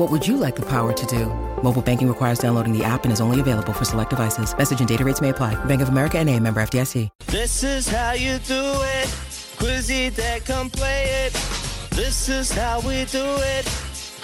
[0.00, 1.26] What would you like the power to do?
[1.62, 4.56] Mobile banking requires downloading the app and is only available for select devices.
[4.56, 5.62] Message and data rates may apply.
[5.66, 7.10] Bank of America and a member FDIC.
[7.26, 8.62] This is how you do
[8.98, 9.08] it.
[9.60, 11.34] Quizzy that come play it.
[11.90, 13.26] This is how we do
[13.58, 13.66] it.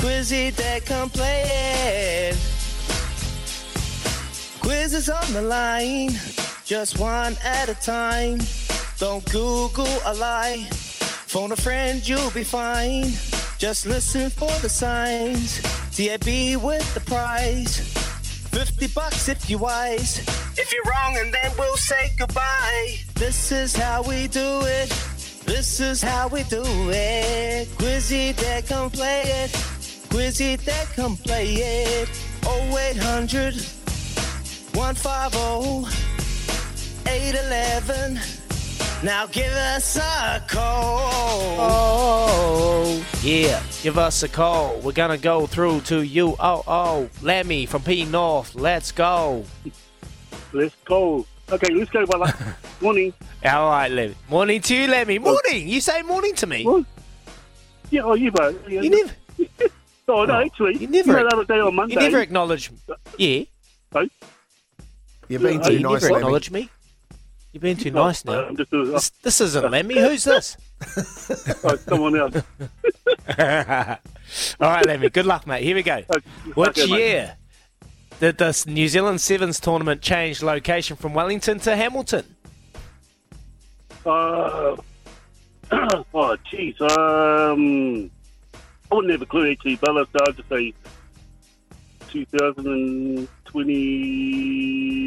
[0.01, 2.37] Quizzy that come play it.
[4.61, 6.13] Quiz is on the line.
[6.65, 8.39] Just one at a time.
[8.97, 10.67] Don't Google a lie.
[10.71, 13.13] Phone a friend, you'll be fine.
[13.59, 15.63] Just listen for the signs.
[15.97, 17.79] TAB with the prize.
[18.51, 20.19] 50 bucks if you're wise.
[20.59, 22.99] If you're wrong, and then we'll say goodbye.
[23.15, 24.91] This is how we do it.
[25.47, 27.69] This is how we do it.
[27.79, 29.51] Quizzy that come play it.
[30.11, 32.11] Quizzy that come play it.
[32.45, 33.55] 0800
[34.75, 36.07] 150
[37.09, 38.46] 811.
[39.05, 41.57] Now give us a call.
[41.59, 43.63] Oh, yeah.
[43.83, 44.81] Give us a call.
[44.81, 46.35] We're going to go through to you.
[46.41, 47.09] Oh, oh.
[47.23, 48.55] Lemmy from P North.
[48.55, 49.45] Let's go.
[50.53, 51.27] Let's go.
[51.53, 52.05] Okay, let's go.
[52.09, 52.33] Well,
[52.81, 53.13] morning.
[53.45, 54.15] All right, Lemmy.
[54.31, 55.19] Morning to you, Lemmy.
[55.19, 55.23] Oh.
[55.23, 55.69] Morning.
[55.69, 56.65] You say morning to me.
[56.65, 56.85] Well,
[57.91, 58.59] yeah, oh, you know.
[58.67, 59.13] Yeah, You never,
[60.09, 60.79] Oh, no, oh, actually.
[60.79, 61.95] you never, know, the other day on Monday.
[61.95, 62.71] you never acknowledge.
[62.71, 62.77] Me.
[63.19, 63.45] Yeah.
[64.01, 64.09] Oh,
[65.29, 66.71] You're being Yeah, too you nice, never acknowledge me.
[67.57, 68.51] You're being too nice uh, now.
[68.55, 69.99] Just doing, This, this isn't Lemmy.
[69.99, 70.59] Who's this?
[71.65, 72.35] oh, someone else.
[74.61, 75.09] All right, Lemmy.
[75.09, 75.63] Good luck, mate.
[75.63, 76.03] Here we go.
[76.11, 76.99] Okay, Which okay, mate.
[76.99, 77.37] year
[78.21, 82.27] did the New Zealand Sevens tournament change location from Wellington to Hamilton?
[84.05, 84.07] Uh,
[85.73, 86.79] oh, jeez.
[86.83, 88.11] Um,
[88.93, 90.75] I wouldn't have a clue, actually, but I'll just say
[92.11, 95.06] 2023.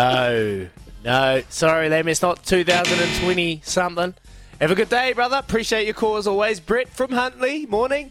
[0.00, 0.66] No,
[1.04, 1.42] no.
[1.50, 2.12] Sorry, Lemmy.
[2.12, 4.14] It's not 2020 something.
[4.58, 5.36] Have a good day, brother.
[5.36, 6.58] Appreciate your call as always.
[6.58, 7.66] Brett from Huntly.
[7.66, 8.10] Morning.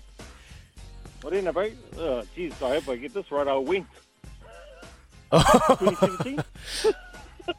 [1.22, 1.72] What in about?
[1.97, 3.47] Oh, geez, I hope I get this right.
[3.47, 3.88] I'll win.
[5.31, 6.44] 2017?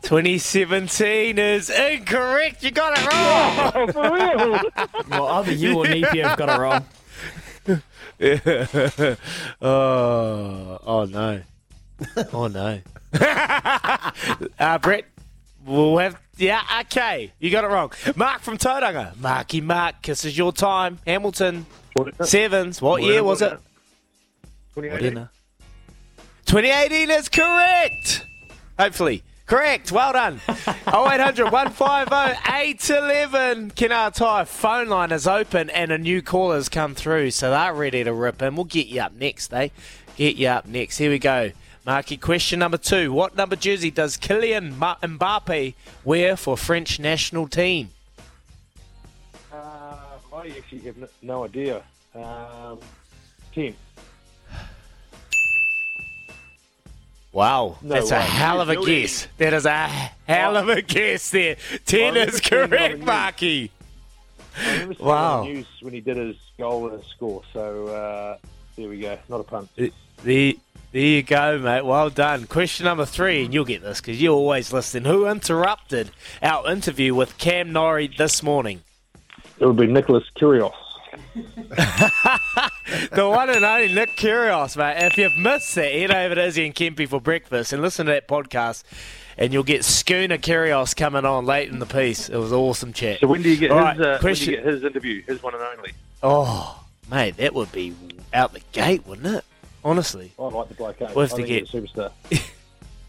[0.03, 2.63] 2017 is incorrect.
[2.63, 3.73] You got it wrong.
[3.75, 4.61] oh, for real?
[5.11, 6.85] Well, either you or Nepi have got it wrong.
[9.61, 11.43] oh, oh no.
[12.33, 12.81] Oh no.
[14.59, 15.05] uh, Brett,
[15.65, 16.21] we'll have.
[16.37, 17.33] Yeah, okay.
[17.39, 17.93] You got it wrong.
[18.17, 19.17] Mark from Tauranga.
[19.19, 20.99] Marky Mark, this is your time.
[21.07, 21.67] Hamilton,
[22.23, 22.81] Sevens.
[22.81, 23.59] What year was it?
[24.75, 25.31] What year?
[26.47, 28.27] 2018 is correct.
[28.79, 29.23] Hopefully.
[29.51, 29.91] Correct.
[29.91, 30.41] Well done.
[30.49, 33.73] 0800 150 811.
[33.73, 38.05] Kennards Hire phone line is open and a new caller's come through, so they're ready
[38.05, 38.55] to rip in.
[38.55, 39.71] We'll get you up next, eh?
[40.17, 40.99] Get you up next.
[40.99, 41.51] Here we go.
[41.91, 43.13] Marky, question number two.
[43.13, 45.75] What number jersey does Kylian Mbappe
[46.05, 47.91] wear for French national team?
[49.53, 49.97] Uh,
[50.33, 51.83] I actually have no, idea.
[52.15, 52.79] Um,
[53.53, 53.75] 10.
[57.33, 59.27] Wow, No that's a hell of a guess.
[59.39, 61.57] That is a hell of a guess there.
[61.87, 62.99] 10 is it's been on the correct.
[63.01, 63.73] Marky.
[65.01, 65.43] Wow.
[65.43, 67.43] the news when he did his goal and his score.
[67.53, 68.39] So uh,
[68.77, 69.19] there we go.
[69.29, 69.69] Not a pun.
[70.23, 70.53] There,
[70.93, 71.85] there you go, mate.
[71.85, 72.47] Well done.
[72.47, 75.05] Question number three, and you'll get this because you always listen.
[75.05, 76.11] Who interrupted
[76.43, 78.83] our interview with Cam Norrie this morning?
[79.59, 80.73] It would be Nicholas Kyrgios.
[83.13, 84.97] The one and only Nick Kyrgios, mate.
[85.05, 88.13] If you've missed that, head over to Izzy and Kempy for breakfast and listen to
[88.13, 88.83] that podcast,
[89.39, 92.29] and you'll get Schooner Kyrgios coming on late in the piece.
[92.29, 93.21] It was an awesome chat.
[93.21, 93.99] So when do you get All his?
[93.99, 95.23] right, uh, when do you get his interview?
[95.23, 95.93] His one and only.
[96.23, 97.95] Oh, mate, that would be
[98.35, 99.45] out the gate, wouldn't it?
[99.85, 100.33] Honestly.
[100.39, 101.01] I like the bloke.
[101.01, 101.09] eh?
[101.15, 102.13] We'll have I to think he's a superstar.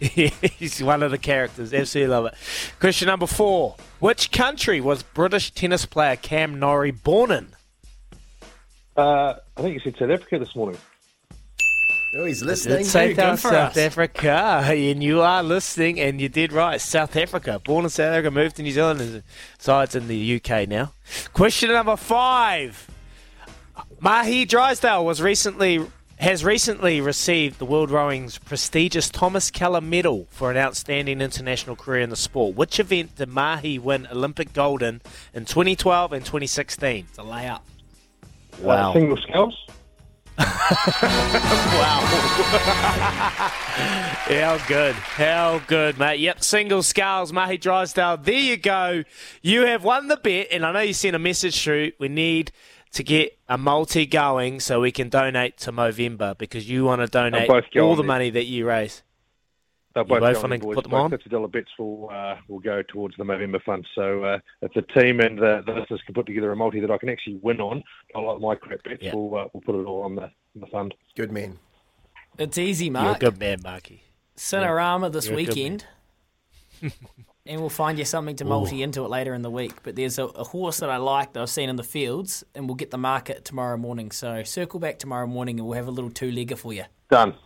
[0.57, 1.71] He's one of the characters.
[1.73, 2.33] Absolutely love it.
[2.79, 3.75] Question number four.
[3.99, 7.49] Which country was British tennis player Cam Norrie born in?
[8.97, 10.79] Uh, I think you said South Africa this morning.
[12.17, 12.83] Oh, he's listening.
[12.83, 13.77] say South, South.
[13.77, 16.81] Africa, and you are listening, and you did right.
[16.81, 19.23] South Africa, born in South Africa, moved to New Zealand, and
[19.59, 20.91] resides in the UK now.
[21.33, 22.89] Question number five:
[24.01, 25.85] Mahé Drysdale was recently
[26.21, 32.01] has recently received the World Rowing's prestigious Thomas Keller Medal for an outstanding international career
[32.01, 32.55] in the sport.
[32.55, 35.01] Which event did Mahé win Olympic gold in
[35.33, 37.07] in 2012 and 2016?
[37.09, 37.61] It's a layup.
[38.63, 39.67] Uh, single sculls.
[40.37, 41.99] Wow.
[44.29, 44.95] How good.
[44.95, 46.19] How good, mate.
[46.19, 48.17] Yep, single sculls, Mahé Drysdale.
[48.17, 49.03] There you go.
[49.41, 51.91] You have won the bet, and I know you sent a message through.
[51.99, 52.51] We need
[52.93, 57.07] to get a multi going so we can donate to Movember because you want to
[57.07, 58.07] donate all the there.
[58.07, 59.03] money that you raise.
[59.93, 61.09] They'll both both wanna put them Both on?
[61.09, 63.85] fifty dollar bets will uh, will go towards the Movember fund.
[63.93, 66.89] So uh, if the team and the, the listeners can put together a multi that
[66.89, 67.83] I can actually win on,
[68.15, 69.13] not like my crap bets, Yeah.
[69.15, 70.93] we'll uh, we'll put it all on the on the fund.
[71.17, 71.59] Good man.
[72.37, 73.19] It's easy, You're a Mark.
[73.19, 74.03] good man, Marky.
[74.37, 75.85] Cinerama this You're a good weekend.
[77.45, 79.73] and we'll find you something to multi into it later in the week.
[79.83, 82.67] But there's a, a horse that I like that I've seen in the fields, and
[82.67, 84.11] we'll get the market tomorrow morning.
[84.11, 86.83] So circle back tomorrow morning and we'll have a little two legger for you.
[87.09, 87.35] Done.